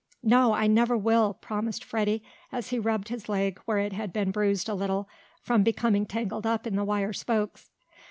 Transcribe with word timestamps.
"No, 0.23 0.53
I 0.53 0.65
never 0.65 0.97
will!" 0.97 1.35
promised 1.35 1.83
Freddie, 1.83 2.23
as 2.51 2.69
he 2.69 2.79
rubbed 2.79 3.09
his 3.09 3.29
leg 3.29 3.59
where 3.65 3.77
it 3.77 3.93
had 3.93 4.11
been 4.11 4.31
bruised 4.31 4.67
a 4.67 4.73
little 4.73 5.07
from 5.43 5.61
becoming 5.61 6.07
tangled 6.07 6.47
up 6.47 6.65
in 6.65 6.75
the 6.75 6.83
wire 6.83 7.13
spokes. 7.13 7.69